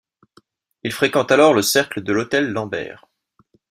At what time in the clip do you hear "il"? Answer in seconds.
0.81-0.91